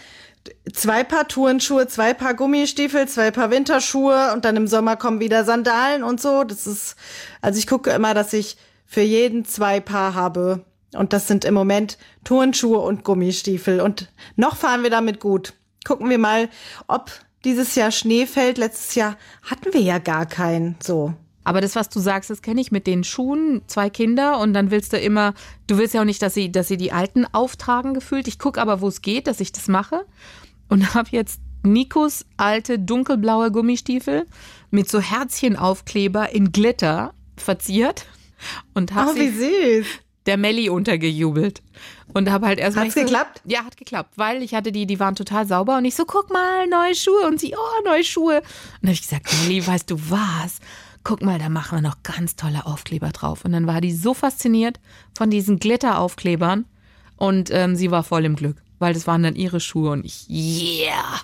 [0.74, 5.43] zwei Paar Turnschuhe, zwei Paar Gummistiefel, zwei Paar Winterschuhe und dann im Sommer kommen wieder
[5.43, 6.43] Sandalen und so.
[6.43, 6.96] Das ist,
[7.41, 10.65] also ich gucke immer, dass ich für jeden zwei Paar habe.
[10.95, 13.82] Und das sind im Moment Turnschuhe und Gummistiefel.
[13.82, 15.54] Und noch fahren wir damit gut.
[15.86, 16.50] Gucken wir mal,
[16.88, 17.12] ob
[17.43, 18.58] dieses Jahr Schnee fällt.
[18.58, 20.78] Letztes Jahr hatten wir ja gar keinen.
[20.82, 21.13] So.
[21.43, 24.71] Aber das, was du sagst, das kenne ich mit den Schuhen, zwei Kinder und dann
[24.71, 25.34] willst du immer,
[25.67, 28.28] du willst ja auch nicht, dass sie, dass sie die alten auftragen gefühlt.
[28.28, 30.06] Ich gucke aber, wo es geht, dass ich das mache
[30.67, 34.26] und habe jetzt Nikos alte dunkelblaue Gummistiefel
[34.71, 38.06] mit so Herzchenaufkleber in Glitter verziert
[38.73, 39.88] und habe Oh, wie sie süß.
[40.26, 41.62] der Melli untergejubelt.
[42.13, 42.86] Und habe halt erstmal.
[42.86, 43.41] Hat's so, geklappt?
[43.45, 46.32] Ja, hat geklappt, weil ich hatte die, die waren total sauber und ich so, guck
[46.32, 47.28] mal, neue Schuhe.
[47.28, 48.38] Und sie, oh, neue Schuhe.
[48.38, 48.43] Und
[48.82, 50.60] dann habe ich gesagt, Melli, weißt du was?
[51.04, 53.45] Guck mal, da machen wir noch ganz tolle Aufkleber drauf.
[53.45, 54.80] Und dann war die so fasziniert
[55.15, 56.65] von diesen Glitteraufklebern
[57.17, 60.30] und ähm, sie war voll im Glück, weil das waren dann ihre Schuhe und ich,
[60.30, 61.21] yeah.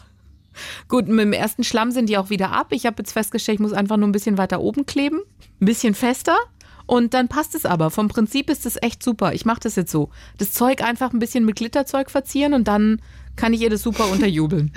[0.88, 2.67] Gut, mit dem ersten Schlamm sind die auch wieder ab.
[2.71, 5.19] Ich habe jetzt festgestellt, ich muss einfach nur ein bisschen weiter oben kleben,
[5.60, 6.38] ein bisschen fester
[6.86, 7.91] und dann passt es aber.
[7.91, 9.34] Vom Prinzip ist es echt super.
[9.34, 10.10] Ich mache das jetzt so.
[10.38, 13.02] Das Zeug einfach ein bisschen mit Glitterzeug verzieren und dann
[13.36, 14.72] kann ich ihr das super unterjubeln.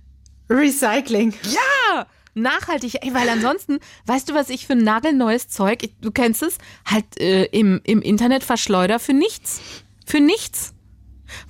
[0.50, 1.34] Recycling.
[1.44, 6.42] Ja, nachhaltig, ey, weil ansonsten, weißt du, was ich für nagelneues Zeug, ich, du kennst
[6.42, 9.60] es, halt äh, im, im Internet verschleuder für nichts.
[10.06, 10.74] Für nichts.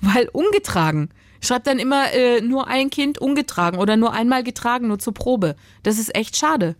[0.01, 1.09] Weil ungetragen.
[1.43, 5.55] Schreibt dann immer äh, nur ein Kind ungetragen oder nur einmal getragen, nur zur Probe.
[5.81, 6.75] Das ist echt schade.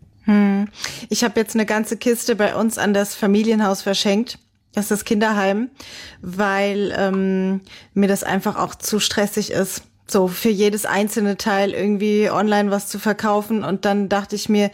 [1.09, 4.37] Ich habe jetzt eine ganze Kiste bei uns an das Familienhaus verschenkt.
[4.73, 5.69] Das ist das Kinderheim,
[6.21, 7.61] weil ähm,
[7.93, 12.87] mir das einfach auch zu stressig ist, so für jedes einzelne Teil irgendwie online was
[12.87, 13.63] zu verkaufen.
[13.63, 14.71] Und dann dachte ich mir,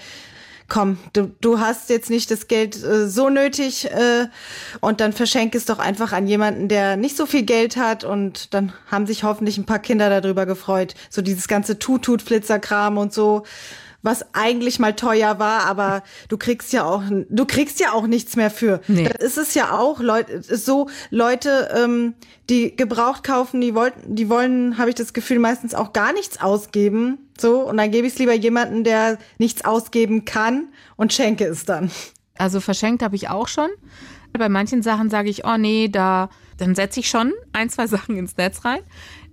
[0.68, 4.28] komm, du, du hast jetzt nicht das Geld äh, so nötig äh,
[4.82, 8.54] und dann verschenke es doch einfach an jemanden, der nicht so viel Geld hat und
[8.54, 10.94] dann haben sich hoffentlich ein paar Kinder darüber gefreut.
[11.10, 13.44] So dieses ganze Tutut-Flitzerkram und so
[14.02, 18.36] was eigentlich mal teuer war, aber du kriegst ja auch, du kriegst ja auch nichts
[18.36, 18.82] mehr für.
[18.88, 19.10] Nee.
[19.10, 22.14] Das ist es ja auch, Leute, so Leute, ähm,
[22.50, 26.40] die gebraucht kaufen, die wollten, die wollen, habe ich das Gefühl, meistens auch gar nichts
[26.40, 27.18] ausgeben.
[27.38, 31.66] So, und dann gebe ich es lieber jemanden, der nichts ausgeben kann und schenke es
[31.66, 31.92] dann.
[32.38, 33.70] Also verschenkt habe ich auch schon.
[34.34, 38.18] Bei manchen Sachen sage ich, oh nee, da, dann setze ich schon ein, zwei Sachen
[38.18, 38.80] ins Netz rein.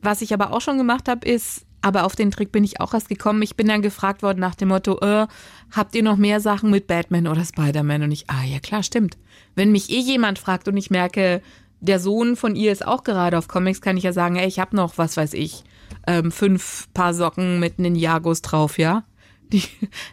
[0.03, 2.95] Was ich aber auch schon gemacht habe, ist, aber auf den Trick bin ich auch
[2.95, 3.43] erst gekommen.
[3.43, 5.27] Ich bin dann gefragt worden nach dem Motto, äh,
[5.71, 8.05] habt ihr noch mehr Sachen mit Batman oder Spider-Man?
[8.05, 9.19] Und ich, ah ja klar, stimmt.
[9.55, 11.43] Wenn mich eh jemand fragt und ich merke,
[11.81, 14.61] der Sohn von ihr ist auch gerade auf Comics, kann ich ja sagen, ey, ich
[14.61, 15.63] habe noch, was weiß ich,
[16.07, 19.05] ähm, fünf Paar Socken mit Ninjagos drauf, ja?
[19.53, 19.63] Die,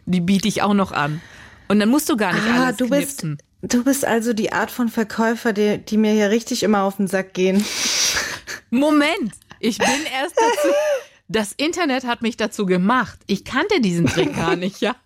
[0.05, 1.21] die biete ich auch noch an.
[1.69, 3.25] Und dann musst du gar nicht alles Ah, du bist,
[3.61, 7.07] du bist also die Art von Verkäufer, die, die mir hier richtig immer auf den
[7.07, 7.63] Sack gehen.
[8.69, 9.31] Moment,
[9.61, 10.75] ich bin erst dazu.
[11.31, 13.17] Das Internet hat mich dazu gemacht.
[13.25, 14.97] Ich kannte diesen Trick gar nicht, ja.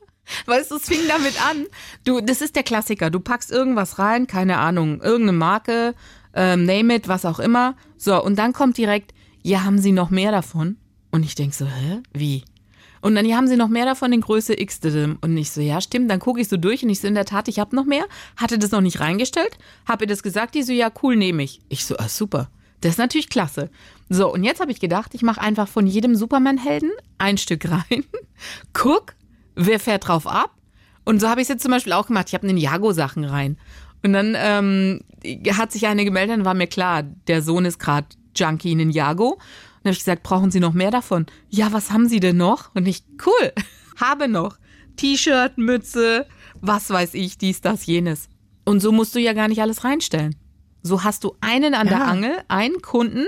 [0.47, 1.67] Weißt du, es fing damit an.
[2.03, 3.11] Du, das ist der Klassiker.
[3.11, 5.93] Du packst irgendwas rein, keine Ahnung, irgendeine Marke,
[6.33, 7.75] ähm, name it, was auch immer.
[7.97, 10.77] So, und dann kommt direkt, ja, haben Sie noch mehr davon?
[11.11, 12.01] Und ich denk so, hä?
[12.11, 12.43] Wie?
[13.01, 14.79] Und dann, ja, haben Sie noch mehr davon in Größe X?
[15.21, 16.09] Und ich so, ja, stimmt.
[16.09, 18.05] Dann gucke ich so durch und ich so, in der Tat, ich habe noch mehr.
[18.35, 19.59] Hatte das noch nicht reingestellt.
[19.88, 20.55] Hab ihr das gesagt.
[20.55, 21.61] Die so, ja, cool, nehme ich.
[21.69, 22.49] Ich so, ah, super.
[22.81, 23.69] Das ist natürlich klasse.
[24.09, 28.03] So, und jetzt habe ich gedacht, ich mache einfach von jedem Superman-Helden ein Stück rein.
[28.73, 29.15] Guck,
[29.55, 30.51] wer fährt drauf ab?
[31.05, 32.27] Und so habe ich es jetzt zum Beispiel auch gemacht.
[32.27, 33.57] Ich habe Ninjago-Sachen rein.
[34.03, 35.01] Und dann ähm,
[35.57, 39.33] hat sich eine gemeldet, dann war mir klar, der Sohn ist gerade Junkie Ninjago.
[39.33, 39.39] Und
[39.83, 41.25] dann habe ich gesagt, brauchen Sie noch mehr davon?
[41.49, 42.73] Ja, was haben Sie denn noch?
[42.75, 43.51] Und ich, cool,
[43.99, 44.57] habe noch.
[44.97, 46.27] T-Shirt, Mütze,
[46.61, 48.29] was weiß ich, dies, das, jenes.
[48.63, 50.35] Und so musst du ja gar nicht alles reinstellen.
[50.83, 52.05] So hast du einen an der Ja.
[52.05, 53.25] Angel, einen Kunden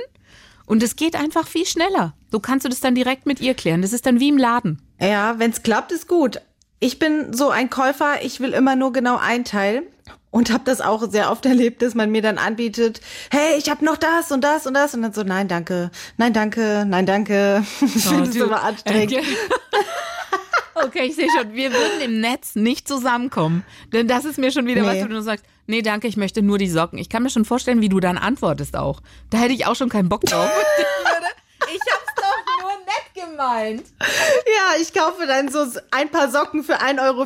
[0.68, 2.14] und es geht einfach viel schneller.
[2.30, 3.82] Du kannst du das dann direkt mit ihr klären.
[3.82, 4.80] Das ist dann wie im Laden.
[5.02, 6.40] Ja, wenn's klappt, ist gut.
[6.80, 9.82] Ich bin so ein Käufer, ich will immer nur genau ein Teil
[10.30, 13.02] und habe das auch sehr oft erlebt, dass man mir dann anbietet,
[13.32, 16.34] hey, ich habe noch das und das und das und dann so, nein, danke, nein,
[16.34, 17.64] danke, nein, danke.
[17.82, 19.14] Ich finde das du- immer anstrengend.
[20.86, 21.06] Okay.
[21.06, 23.64] ich sehe schon, wir würden im Netz nicht zusammenkommen.
[23.94, 24.88] Denn das ist mir schon wieder, Nee.
[24.88, 26.98] was du nur sagst, nee, danke, ich möchte nur die Socken.
[27.00, 29.02] Ich kann mir schon vorstellen, wie du dann antwortest auch.
[29.30, 30.50] Da hätte ich auch schon keinen Bock drauf.
[31.74, 33.84] ich hab's doch nur nett gemeint.
[34.00, 37.26] Ja, ich kaufe dann so ein paar Socken für 1,50 Euro,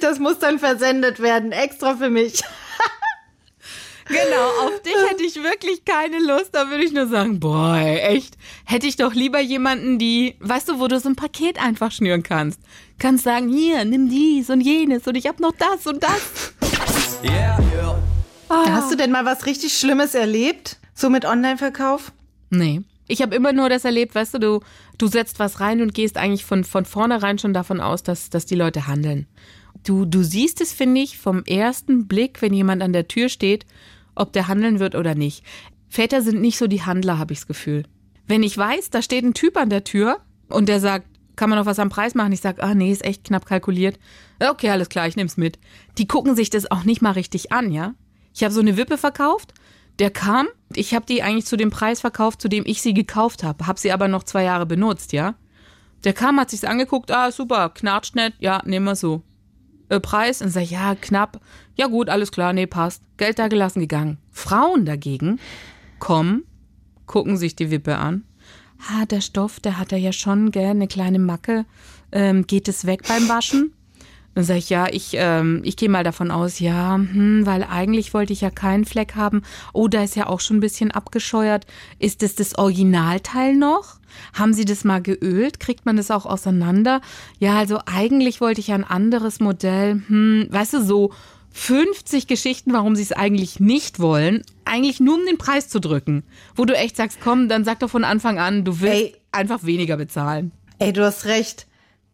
[0.00, 2.42] das muss dann versendet werden, extra für mich.
[4.08, 6.50] Genau, auf dich hätte ich wirklich keine Lust.
[6.52, 8.36] Da würde ich nur sagen, boah, ey, echt.
[8.64, 12.22] Hätte ich doch lieber jemanden, die, weißt du, wo du so ein Paket einfach schnüren
[12.22, 12.60] kannst.
[12.98, 16.54] Kannst sagen, hier, nimm dies und jenes und ich hab noch das und das.
[17.22, 18.02] Yeah, yeah.
[18.48, 20.78] Hast du denn mal was richtig Schlimmes erlebt?
[20.94, 22.12] So mit Online-Verkauf?
[22.50, 22.82] Nee.
[23.08, 24.60] Ich habe immer nur das erlebt, weißt du, du,
[24.98, 28.46] du setzt was rein und gehst eigentlich von, von vornherein schon davon aus, dass, dass
[28.46, 29.26] die Leute handeln.
[29.84, 33.66] Du, du siehst es, finde ich, vom ersten Blick, wenn jemand an der Tür steht,
[34.14, 35.44] ob der handeln wird oder nicht.
[35.88, 37.84] Väter sind nicht so die Handler, habe ich das Gefühl.
[38.26, 41.06] Wenn ich weiß, da steht ein Typ an der Tür und der sagt,
[41.36, 42.32] kann man noch was am Preis machen?
[42.32, 43.98] Ich sage, ah nee, ist echt knapp kalkuliert.
[44.40, 45.58] Okay, alles klar, ich nehm's mit.
[45.98, 47.94] Die gucken sich das auch nicht mal richtig an, ja?
[48.34, 49.54] Ich habe so eine Wippe verkauft,
[49.98, 53.42] der kam, ich habe die eigentlich zu dem Preis verkauft, zu dem ich sie gekauft
[53.42, 55.34] habe, habe sie aber noch zwei Jahre benutzt, ja?
[56.04, 59.22] Der kam, hat sich's angeguckt, ah super, knatscht nett, ja, nehmen wir so.
[59.88, 61.40] Äh, Preis und sag ich, ja, knapp.
[61.76, 63.02] Ja gut, alles klar, nee, passt.
[63.16, 64.18] Geld da gelassen gegangen.
[64.30, 65.40] Frauen dagegen
[65.98, 66.44] kommen,
[67.06, 68.24] gucken sich die Wippe an.
[68.80, 71.64] Ah, der Stoff, der hat er ja schon, gell, eine kleine Macke.
[72.12, 73.72] Ähm, geht es weg beim Waschen?
[74.36, 78.12] Dann sage ich, ja, ich, ähm, ich gehe mal davon aus, ja, hm, weil eigentlich
[78.12, 79.40] wollte ich ja keinen Fleck haben.
[79.72, 81.64] Oh, da ist ja auch schon ein bisschen abgescheuert.
[81.98, 83.98] Ist es das Originalteil noch?
[84.34, 85.58] Haben Sie das mal geölt?
[85.58, 87.00] Kriegt man das auch auseinander?
[87.38, 90.02] Ja, also eigentlich wollte ich ja ein anderes Modell.
[90.06, 91.12] Hm, weißt du, so
[91.56, 94.42] 50 Geschichten, warum sie es eigentlich nicht wollen.
[94.66, 96.22] Eigentlich nur um den Preis zu drücken.
[96.54, 99.16] Wo du echt sagst, komm, dann sag doch von Anfang an, du willst Ey.
[99.32, 100.52] einfach weniger bezahlen.
[100.78, 101.66] Ey, du hast recht.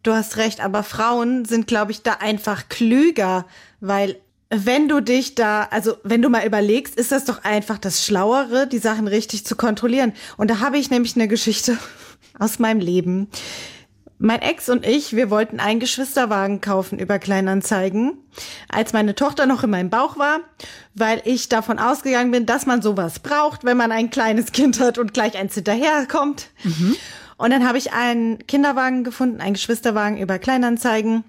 [0.05, 3.45] du hast recht, aber Frauen sind, glaube ich, da einfach klüger,
[3.81, 4.17] weil
[4.49, 8.69] wenn du dich da, also wenn du mal überlegst, ist das doch einfach das Schlauere,
[8.69, 10.13] die Sachen richtig zu kontrollieren.
[10.37, 11.77] Und da habe ich nämlich eine Geschichte
[12.39, 13.29] aus meinem Leben.
[14.25, 18.19] Mein Ex und ich, wir wollten einen Geschwisterwagen kaufen über Kleinanzeigen,
[18.69, 20.39] als meine Tochter noch in meinem Bauch war,
[20.95, 24.97] weil ich davon ausgegangen bin, dass man sowas braucht, wenn man ein kleines Kind hat
[24.97, 26.51] und gleich eins hinterherkommt.
[26.63, 26.95] Mhm.
[27.37, 31.25] Und dann habe ich einen Kinderwagen gefunden, einen Geschwisterwagen über Kleinanzeigen.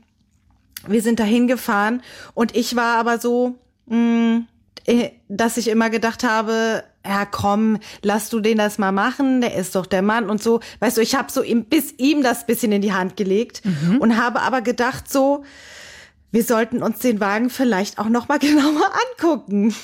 [0.87, 2.03] Wir sind dahin gefahren
[2.35, 3.55] und ich war aber so,
[3.87, 4.47] mh, mm,
[4.85, 9.55] äh, dass ich immer gedacht habe, ja komm, lass du den das mal machen, der
[9.55, 10.61] ist doch der Mann und so.
[10.79, 13.97] Weißt du, ich habe so ihm, bis ihm das bisschen in die Hand gelegt mhm.
[13.97, 15.43] und habe aber gedacht so,
[16.31, 19.75] wir sollten uns den Wagen vielleicht auch noch mal genauer angucken.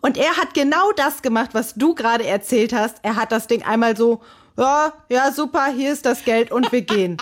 [0.00, 2.98] Und er hat genau das gemacht, was du gerade erzählt hast.
[3.02, 4.20] Er hat das Ding einmal so,
[4.58, 7.16] ja, ja, super, hier ist das Geld und wir gehen.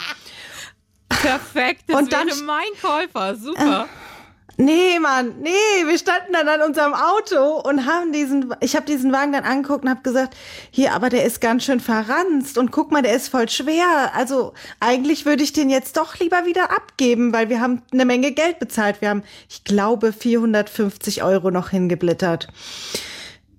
[1.08, 3.84] Perfekt, das und dann, mein Käufer, super.
[3.84, 4.17] Äh,
[4.60, 9.12] Nee, Mann, nee, wir standen dann an unserem Auto und haben diesen, ich habe diesen
[9.12, 10.36] Wagen dann angeguckt und habe gesagt,
[10.72, 14.10] hier, aber der ist ganz schön verranzt und guck mal, der ist voll schwer.
[14.16, 18.32] Also eigentlich würde ich den jetzt doch lieber wieder abgeben, weil wir haben eine Menge
[18.32, 19.00] Geld bezahlt.
[19.00, 22.48] Wir haben, ich glaube, 450 Euro noch hingeblittert.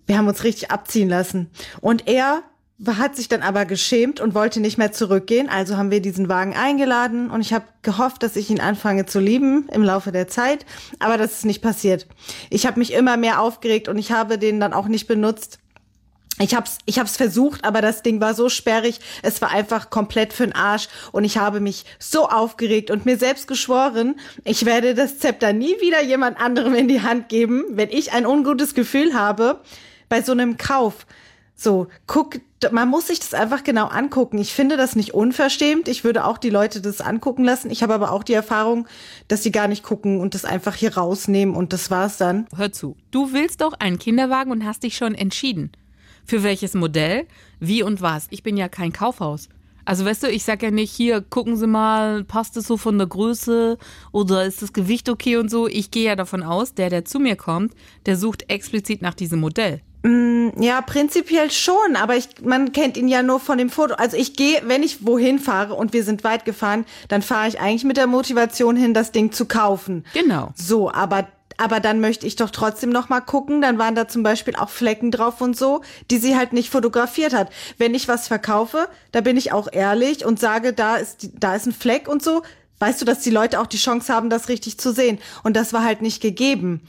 [0.05, 1.49] Wir haben uns richtig abziehen lassen.
[1.79, 2.43] Und er
[2.88, 5.50] hat sich dann aber geschämt und wollte nicht mehr zurückgehen.
[5.50, 9.20] Also haben wir diesen Wagen eingeladen und ich habe gehofft, dass ich ihn anfange zu
[9.20, 10.65] lieben im Laufe der Zeit.
[11.00, 12.08] Aber das ist nicht passiert.
[12.50, 15.60] Ich habe mich immer mehr aufgeregt und ich habe den dann auch nicht benutzt.
[16.42, 19.02] Ich hab's, ich hab's versucht, aber das Ding war so sperrig.
[19.24, 23.46] Es war einfach komplett für'n Arsch und ich habe mich so aufgeregt und mir selbst
[23.46, 24.15] geschworen,
[24.46, 28.26] ich werde das Zepter nie wieder jemand anderem in die Hand geben, wenn ich ein
[28.26, 29.60] ungutes Gefühl habe
[30.08, 31.06] bei so einem Kauf.
[31.62, 32.39] So, guck,
[32.72, 34.38] man muss sich das einfach genau angucken.
[34.38, 35.89] Ich finde das nicht unverschämt.
[35.89, 37.69] Ich würde auch die Leute das angucken lassen.
[37.69, 38.88] Ich habe aber auch die Erfahrung,
[39.28, 42.48] dass sie gar nicht gucken und das einfach hier rausnehmen und das war's dann.
[42.56, 42.95] Hör zu.
[43.12, 45.74] Du willst doch einen Kinderwagen und hast dich schon entschieden.
[46.26, 47.28] Für welches Modell?
[47.60, 48.28] Wie und was?
[48.30, 49.50] Ich bin ja kein Kaufhaus.
[49.84, 52.98] Also weißt du, ich sag ja nicht, hier, gucken Sie mal, passt es so von
[52.98, 53.78] der Größe
[54.13, 55.67] oder ist das Gewicht okay und so.
[55.67, 57.74] Ich gehe ja davon aus, der, der zu mir kommt,
[58.06, 59.82] der sucht explizit nach diesem Modell.
[60.03, 63.95] Mm, ja, prinzipiell schon, aber ich, man kennt ihn ja nur von dem Foto.
[63.95, 67.59] Also ich gehe, wenn ich wohin fahre und wir sind weit gefahren, dann fahre ich
[67.59, 70.05] eigentlich mit der Motivation hin, das Ding zu kaufen.
[70.13, 70.51] Genau.
[70.55, 73.62] So, aber aber dann möchte ich doch trotzdem noch mal gucken.
[73.62, 77.33] Dann waren da zum Beispiel auch Flecken drauf und so, die sie halt nicht fotografiert
[77.33, 77.49] hat.
[77.77, 81.65] Wenn ich was verkaufe, da bin ich auch ehrlich und sage, da ist da ist
[81.65, 82.43] ein Fleck und so.
[82.79, 85.19] Weißt du, dass die Leute auch die Chance haben, das richtig zu sehen.
[85.43, 86.79] Und das war halt nicht gegeben.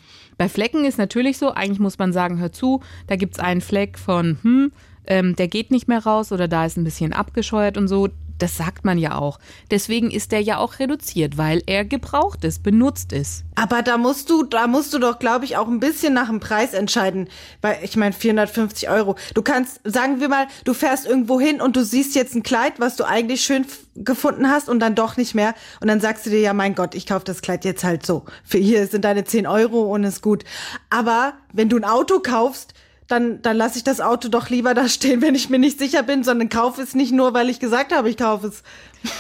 [0.41, 3.61] Bei Flecken ist natürlich so, eigentlich muss man sagen, hör zu, da gibt es einen
[3.61, 4.73] Fleck von, hm,
[5.07, 8.09] ähm, der geht nicht mehr raus oder da ist ein bisschen abgescheuert und so.
[8.41, 9.39] Das sagt man ja auch.
[9.71, 13.45] Deswegen ist der ja auch reduziert, weil er gebraucht ist, benutzt ist.
[13.55, 16.41] Aber da musst du, da musst du doch, glaube ich, auch ein bisschen nach dem
[16.41, 17.29] Preis entscheiden.
[17.61, 19.17] Weil ich meine, 450 Euro.
[19.35, 22.81] Du kannst, sagen wir mal, du fährst irgendwo hin und du siehst jetzt ein Kleid,
[22.81, 25.55] was du eigentlich schön gefunden hast und dann doch nicht mehr.
[25.81, 28.25] Und dann sagst du dir, ja, mein Gott, ich kaufe das Kleid jetzt halt so.
[28.43, 30.45] Für hier sind deine 10 Euro und ist gut.
[30.89, 32.73] Aber wenn du ein Auto kaufst,
[33.11, 36.03] dann, dann lasse ich das Auto doch lieber da stehen, wenn ich mir nicht sicher
[36.03, 38.63] bin, sondern kaufe es nicht nur, weil ich gesagt habe, ich kaufe es.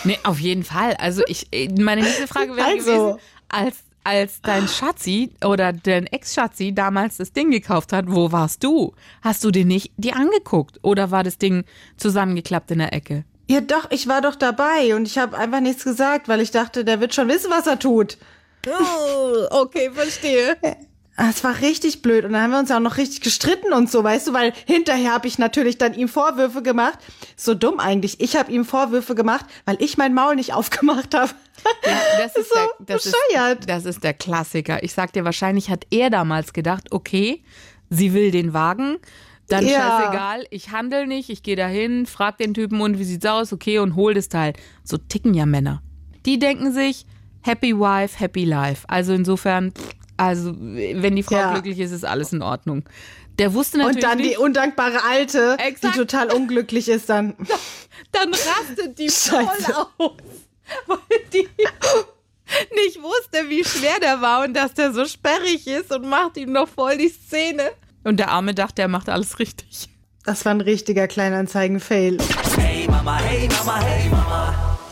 [0.05, 0.95] Nee, auf jeden Fall.
[0.95, 1.49] Also ich,
[1.79, 2.85] meine nächste Frage wäre also.
[2.85, 8.63] gewesen, als, als dein Schatzi oder dein Ex-Schatzi damals das Ding gekauft hat, wo warst
[8.63, 8.95] du?
[9.23, 11.65] Hast du den nicht dir angeguckt oder war das Ding
[11.97, 13.25] zusammengeklappt in der Ecke?
[13.49, 16.85] Ja, doch, ich war doch dabei und ich habe einfach nichts gesagt, weil ich dachte,
[16.85, 18.19] der wird schon wissen, was er tut.
[18.69, 20.57] Oh, okay, verstehe.
[21.21, 23.91] Ah, es war richtig blöd und dann haben wir uns auch noch richtig gestritten und
[23.91, 26.99] so, weißt du, weil hinterher habe ich natürlich dann ihm Vorwürfe gemacht.
[27.37, 28.23] So dumm eigentlich.
[28.23, 31.31] Ich habe ihm Vorwürfe gemacht, weil ich mein Maul nicht aufgemacht habe.
[31.85, 33.15] Ja, das ist, so der, das, ist,
[33.67, 34.83] das ist der Klassiker.
[34.83, 37.45] Ich sag dir, wahrscheinlich hat er damals gedacht, okay,
[37.91, 38.97] sie will den Wagen,
[39.47, 39.73] dann ja.
[39.73, 43.79] scheißegal, ich handel nicht, ich gehe dahin, frag den Typen und wie sieht's aus, okay,
[43.79, 44.55] und hol das Teil.
[44.85, 45.83] So ticken ja Männer.
[46.25, 47.05] Die denken sich,
[47.43, 48.89] happy wife, happy life.
[48.89, 51.53] Also insofern, pff, also, wenn die Frau ja.
[51.53, 52.85] glücklich ist, ist alles in Ordnung.
[53.39, 53.97] Der wusste natürlich.
[53.97, 55.95] Und dann nicht, die undankbare Alte, Exakt.
[55.95, 57.35] die total unglücklich ist, dann.
[58.13, 59.47] Dann rastet die voll
[59.99, 60.13] aus.
[60.87, 60.99] Weil
[61.33, 61.49] die
[62.75, 66.51] nicht wusste, wie schwer der war und dass der so sperrig ist und macht ihm
[66.51, 67.71] noch voll die Szene.
[68.03, 69.89] Und der Arme dachte, er macht alles richtig.
[70.25, 72.19] Das war ein richtiger Kleinanzeigen-Fail.
[72.59, 74.40] Hey Mama, hey Mama, hey Mama.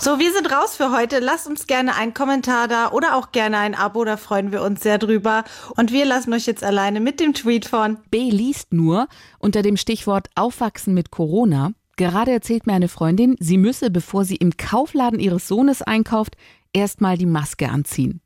[0.01, 1.19] So, wir sind raus für heute.
[1.19, 4.81] Lasst uns gerne einen Kommentar da oder auch gerne ein Abo, da freuen wir uns
[4.83, 5.45] sehr drüber.
[5.77, 9.09] Und wir lassen euch jetzt alleine mit dem Tweet von B liest nur
[9.39, 14.37] unter dem Stichwort Aufwachsen mit Corona Gerade erzählt mir eine Freundin, sie müsse, bevor sie
[14.37, 16.37] im Kaufladen ihres Sohnes einkauft,
[16.73, 18.17] erstmal die Maske anziehen.